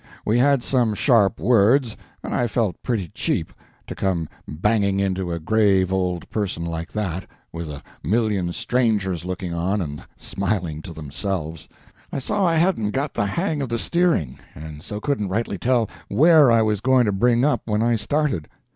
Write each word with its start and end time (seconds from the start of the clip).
We 0.25 0.39
had 0.39 0.63
some 0.63 0.95
sharp 0.95 1.39
words, 1.39 1.95
and 2.23 2.33
I 2.33 2.47
felt 2.47 2.81
pretty 2.81 3.09
cheap, 3.09 3.53
to 3.85 3.93
come 3.93 4.27
banging 4.47 4.99
into 4.99 5.31
a 5.31 5.39
grave 5.39 5.93
old 5.93 6.27
person 6.31 6.65
like 6.65 6.91
that, 6.93 7.27
with 7.53 7.69
a 7.69 7.83
million 8.03 8.51
strangers 8.51 9.25
looking 9.25 9.53
on 9.53 9.79
and 9.79 10.03
smiling 10.17 10.81
to 10.81 10.91
themselves. 10.93 11.69
I 12.11 12.17
saw 12.17 12.47
I 12.47 12.55
hadn't 12.55 12.89
got 12.89 13.13
the 13.13 13.27
hang 13.27 13.61
of 13.61 13.69
the 13.69 13.77
steering, 13.77 14.39
and 14.55 14.81
so 14.81 14.99
couldn't 14.99 15.29
rightly 15.29 15.59
tell 15.59 15.87
where 16.07 16.51
I 16.51 16.63
was 16.63 16.81
going 16.81 17.05
to 17.05 17.11
bring 17.11 17.45
up 17.45 17.61
when 17.65 17.83
I 17.83 17.93
started. 17.93 18.47